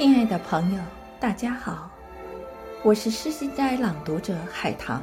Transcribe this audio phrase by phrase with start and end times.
[0.00, 0.80] 亲爱的朋友，
[1.20, 1.90] 大家好，
[2.82, 5.02] 我是诗心斋朗读者海棠。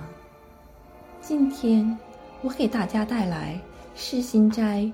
[1.21, 1.95] 今天
[2.41, 3.59] 我给大家带来
[3.95, 4.91] 诗心斋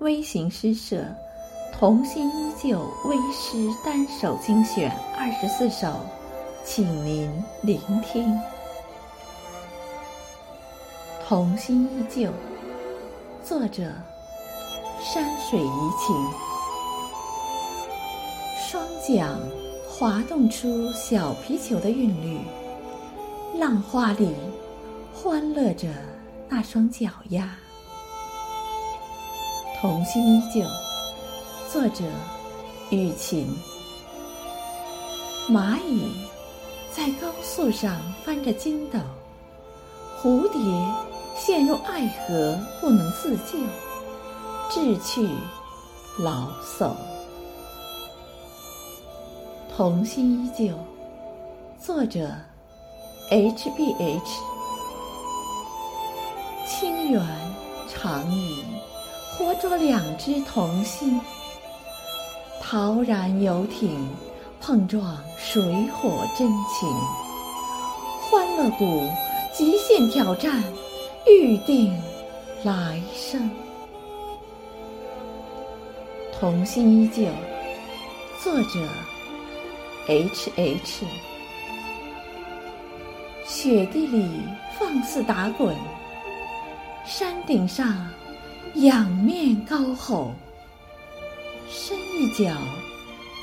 [0.00, 1.02] 微型诗社
[1.72, 6.00] “童心依旧”微诗单首精选二十四首，
[6.62, 7.32] 请您
[7.62, 8.30] 聆听。
[11.26, 12.28] 《童心依旧》，
[13.42, 13.90] 作者：
[15.00, 16.47] 山水怡情。
[18.70, 19.34] 双桨
[19.88, 22.38] 滑动出小皮球的韵律，
[23.58, 24.28] 浪花里
[25.10, 25.88] 欢乐着
[26.50, 27.48] 那双脚丫。
[29.80, 30.60] 童心依旧，
[31.72, 32.04] 作者：
[32.90, 33.48] 雨晴。
[35.48, 36.12] 蚂蚁
[36.94, 38.98] 在高速上翻着筋斗，
[40.20, 40.60] 蝴蝶
[41.38, 43.58] 陷入爱河不能自救，
[44.68, 45.26] 志趣
[46.18, 46.92] 老叟。
[49.78, 50.74] 童心依旧，
[51.80, 52.28] 作者
[53.30, 54.40] ：H B H。
[56.66, 57.22] 清源
[57.88, 58.64] 长椅，
[59.38, 61.20] 活捉两只童心。
[62.60, 64.04] 陶然游艇，
[64.60, 66.88] 碰撞水火真情。
[68.28, 69.08] 欢乐谷，
[69.52, 70.60] 极限挑战，
[71.24, 71.96] 预定
[72.64, 73.48] 来生。
[76.36, 77.30] 童心依旧，
[78.42, 78.80] 作者。
[80.08, 81.04] H H，
[83.44, 84.26] 雪地里
[84.78, 85.76] 放肆打滚，
[87.04, 88.08] 山顶上
[88.76, 90.32] 仰面高吼，
[91.68, 92.56] 深一脚，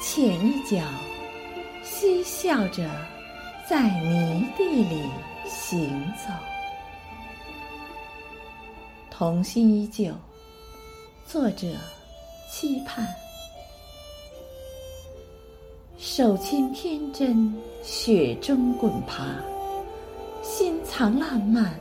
[0.01, 0.83] 浅一脚，
[1.83, 2.89] 嬉笑着
[3.69, 5.03] 在泥地里
[5.45, 6.33] 行走。
[9.11, 10.11] 童心依旧，
[11.27, 11.67] 作者：
[12.51, 13.07] 期盼。
[16.17, 19.25] 手牵天真，雪中滚爬，
[20.41, 21.77] 心藏浪漫，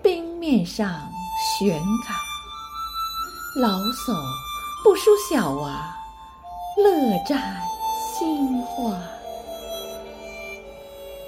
[0.00, 1.00] 冰面上
[1.58, 2.14] 悬嘎。
[3.60, 4.14] 老叟
[4.84, 5.92] 不输小娃，
[6.76, 7.60] 乐占
[7.98, 8.96] 心花。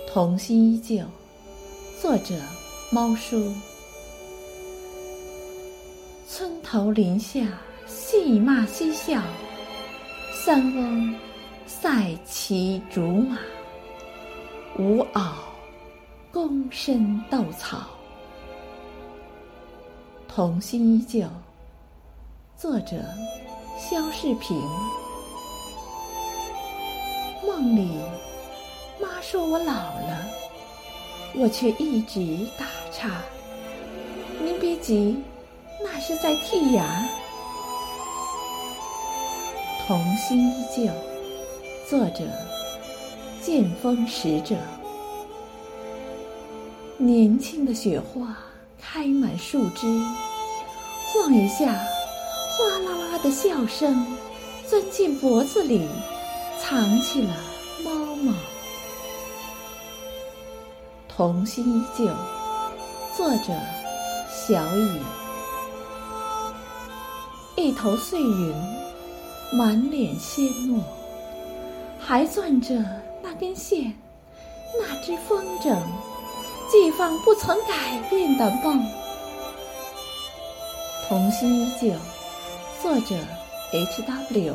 [0.08, 1.04] 童心依旧，
[2.00, 2.36] 作者：
[2.92, 3.52] 猫叔。
[6.28, 7.40] 村头林下，
[7.84, 9.20] 戏骂嬉笑，
[10.44, 11.12] 三翁。
[11.66, 13.36] 赛骑竹马，
[14.78, 15.32] 舞袄，
[16.32, 17.78] 躬身斗草。
[20.28, 21.26] 童心依旧。
[22.56, 23.02] 作者：
[23.76, 24.56] 肖世平。
[27.44, 27.90] 梦里，
[29.00, 30.24] 妈说我老了，
[31.34, 33.20] 我却一直打岔。
[34.40, 35.20] 您别急，
[35.82, 37.04] 那是在剔牙。
[39.84, 41.15] 童心依旧。
[41.88, 42.24] 作者：
[43.40, 44.56] 剑锋使者。
[46.98, 48.36] 年轻的雪花
[48.76, 49.86] 开满树枝，
[51.04, 54.04] 晃一下，哗啦啦的笑声
[54.66, 55.86] 钻进脖子里，
[56.60, 57.36] 藏起了
[57.84, 58.32] 猫猫。
[61.06, 62.04] 童心依旧。
[63.16, 63.52] 作者：
[64.28, 64.98] 小乙。
[67.54, 68.54] 一头碎云，
[69.52, 70.80] 满脸鲜糯。
[72.08, 72.72] 还攥着
[73.20, 73.92] 那根线，
[74.78, 75.76] 那只风筝，
[76.70, 78.80] 寄放不曾改变的梦。
[81.08, 81.92] 童心依旧，
[82.80, 83.16] 作者
[83.72, 84.54] H W。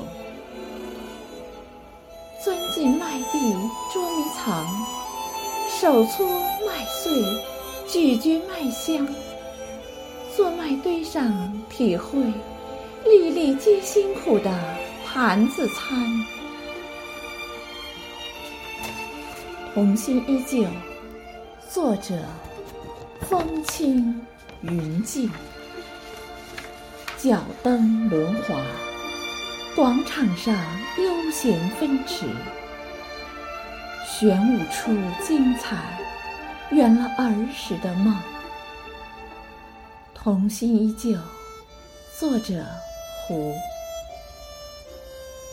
[2.42, 3.54] 钻进麦地
[3.92, 4.66] 捉迷藏，
[5.68, 6.26] 手搓
[6.66, 7.22] 麦穗，
[7.86, 9.06] 咀嚼麦香，
[10.38, 12.18] 做麦堆上体会
[13.04, 14.58] 粒粒皆辛苦的
[15.06, 16.41] 盘子餐。
[19.74, 20.68] 童心依旧，
[21.70, 22.14] 作者：
[23.22, 24.22] 风轻
[24.60, 25.32] 云静。
[27.18, 28.62] 脚蹬轮滑，
[29.74, 30.54] 广场上
[30.98, 32.26] 悠闲飞驰，
[34.06, 34.92] 旋舞出
[35.26, 35.78] 精彩，
[36.70, 38.14] 圆了儿时的梦。
[40.14, 41.18] 童心依旧，
[42.20, 42.66] 作者：
[43.26, 43.54] 胡。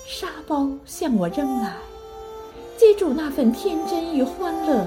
[0.08, 1.72] 沙包向我扔来。
[2.78, 4.86] 记住那份天真与欢乐，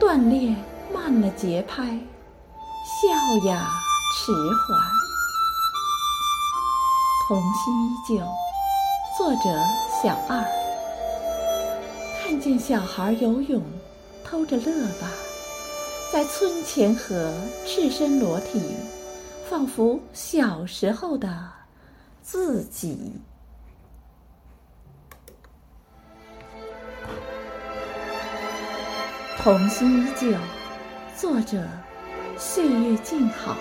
[0.00, 0.56] 锻炼
[0.90, 3.68] 慢了节拍，笑呀
[4.16, 4.80] 迟缓。
[7.28, 8.24] 童心依旧，
[9.18, 9.50] 作者
[10.02, 10.42] 小二。
[12.22, 13.62] 看见小孩游泳，
[14.24, 15.10] 偷着乐吧，
[16.10, 17.34] 在村前河
[17.66, 18.58] 赤身裸体，
[19.46, 21.28] 仿佛小时候的
[22.22, 23.12] 自己。
[29.42, 30.38] 童心依旧，
[31.16, 31.58] 作者：
[32.38, 33.56] 岁月静好。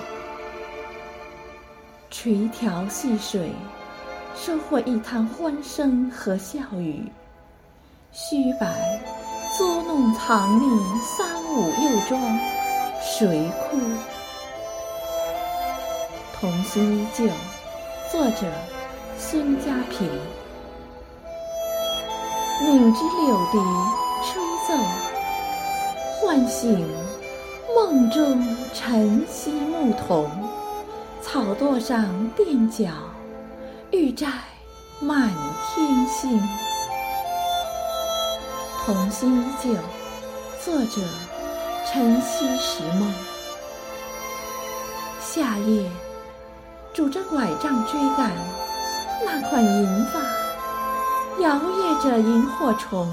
[2.12, 3.52] 垂髫戏水，
[4.36, 7.10] 收获一滩欢声和笑语；
[8.12, 9.02] 虚白
[9.58, 12.40] 作弄藏匿三五又装，
[13.02, 13.80] 谁哭？
[16.40, 17.26] 童心依旧，
[18.12, 18.46] 作者：
[19.18, 20.08] 孙家平。
[22.68, 23.58] 拧枝柳笛
[24.24, 24.76] 吹奏，
[26.22, 26.88] 唤醒
[27.76, 30.30] 梦中晨曦牧童。
[31.20, 32.92] 草垛上垫脚，
[33.90, 34.28] 玉寨
[35.00, 35.32] 满
[35.66, 36.40] 天星。
[38.86, 39.74] 童心依旧，
[40.64, 41.02] 作者：
[41.92, 43.12] 晨曦时梦。
[45.20, 45.90] 夏夜，
[46.94, 48.32] 拄着拐杖追赶
[49.26, 50.20] 那款银发。
[51.42, 53.10] 摇曳着萤火虫，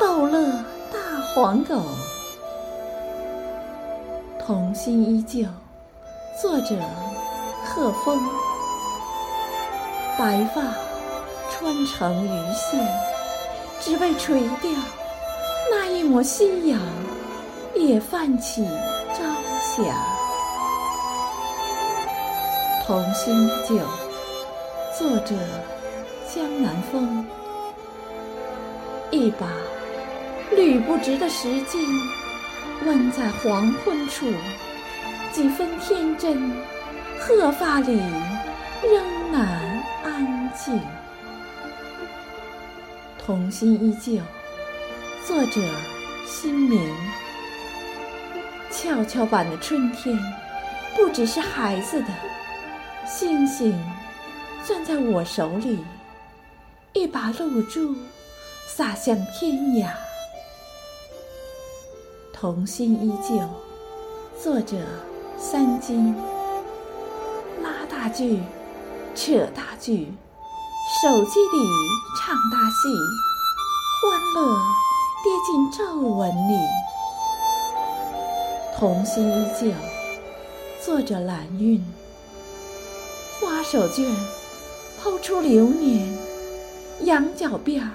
[0.00, 0.46] 逗乐
[0.90, 1.82] 大黄狗。
[4.44, 5.46] 童心依旧，
[6.40, 6.74] 作者
[7.64, 8.20] 贺峰。
[10.18, 10.62] 白发
[11.50, 12.86] 穿成鱼线，
[13.80, 14.70] 只为垂钓
[15.70, 16.80] 那一抹夕阳，
[17.74, 18.64] 也泛起
[19.14, 19.22] 朝
[19.60, 19.82] 霞。
[22.84, 23.76] 童心依旧，
[24.98, 25.34] 作者。
[26.34, 27.26] 江南风，
[29.10, 29.46] 一把
[30.56, 31.78] 捋不直的石巾，
[32.86, 34.26] 弯在黄昏处，
[35.32, 36.50] 几分天真，
[37.18, 38.00] 鹤发里
[38.82, 40.80] 仍难安静。
[43.18, 44.20] 童心依旧，
[45.24, 45.60] 作者
[46.26, 46.92] 心明。
[48.70, 50.18] 跷跷板的春天，
[50.96, 52.08] 不只是孩子的，
[53.06, 53.72] 星星
[54.64, 55.78] 攥在我手里。
[56.94, 57.96] 一把露珠
[58.66, 59.88] 洒向天涯，
[62.42, 63.38] 童心依旧。
[64.36, 64.76] 作者：
[65.38, 66.12] 三金。
[67.62, 68.40] 拉大锯，
[69.14, 70.12] 扯大锯，
[71.00, 71.58] 手机里
[72.18, 72.88] 唱大戏，
[74.02, 74.58] 欢乐
[75.22, 76.58] 跌进皱纹里。
[78.76, 79.70] 童心依旧。
[80.84, 81.80] 作者：蓝韵。
[83.40, 84.12] 花手绢
[85.00, 86.12] 抛出流年。
[87.02, 87.90] 羊角辫儿，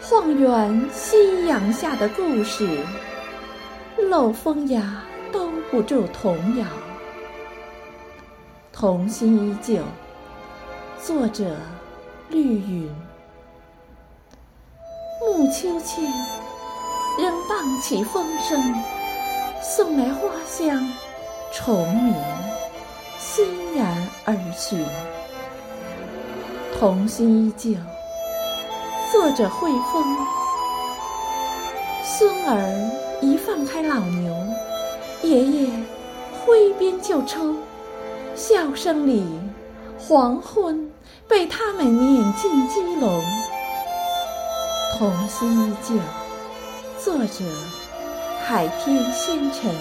[0.00, 2.68] 晃圆夕阳下的故事，
[4.10, 5.02] 漏风牙
[5.32, 6.66] 兜不住童谣。
[8.72, 9.82] 童心依旧，
[11.02, 11.56] 作者
[12.28, 12.90] 绿云。
[15.20, 16.04] 暮秋千
[17.18, 18.74] 仍荡起风声，
[19.62, 20.86] 送来花香，
[21.52, 22.14] 虫鸣，
[23.18, 24.84] 欣然而去。
[26.78, 27.78] 童心依旧。
[29.10, 30.16] 作者惠风。
[32.02, 34.36] 孙儿一放开老牛，
[35.22, 35.70] 爷爷
[36.44, 37.54] 挥鞭就抽，
[38.34, 39.24] 笑声里
[39.98, 40.92] 黄昏
[41.26, 43.24] 被他们撵进鸡笼。
[44.98, 45.94] 童心依旧，
[47.02, 47.44] 作者
[48.44, 49.74] 海天仙尘。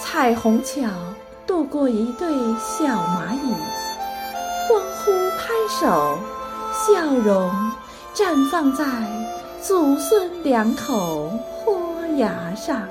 [0.00, 0.82] 彩虹桥
[1.46, 2.28] 渡过一对
[2.58, 3.54] 小蚂蚁，
[4.66, 6.18] 欢呼拍手。
[6.72, 7.48] 笑容
[8.12, 8.84] 绽放在
[9.66, 11.30] 祖孙两口
[11.64, 12.86] 豁牙上。